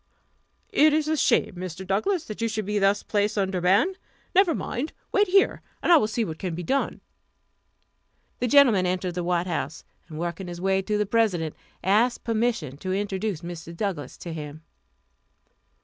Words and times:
"It 0.73 0.93
is 0.93 1.07
a 1.07 1.15
shame, 1.15 1.53
Mr. 1.57 1.85
Douglass, 1.85 2.25
that 2.25 2.41
you 2.41 2.47
should 2.47 2.65
thus 2.65 3.03
be 3.03 3.07
placed 3.07 3.37
under 3.37 3.61
ban. 3.61 3.97
Never 4.33 4.55
mind; 4.55 4.93
wait 5.11 5.27
here, 5.27 5.61
and 5.83 5.91
I 5.91 5.97
will 5.97 6.07
see 6.07 6.25
what 6.25 6.39
can 6.39 6.55
be 6.55 6.63
done." 6.63 7.01
The 8.39 8.47
gentleman 8.47 8.87
entered 8.87 9.13
the 9.13 9.23
White 9.23 9.45
House, 9.45 9.83
and 10.09 10.17
working 10.17 10.47
his 10.47 10.59
way 10.59 10.81
to 10.81 10.97
the 10.97 11.05
President, 11.05 11.53
asked 11.83 12.23
permission 12.23 12.77
to 12.77 12.91
introduce 12.91 13.41
Mr. 13.41 13.77
Douglass 13.77 14.17
to 14.17 14.33
him. 14.33 14.63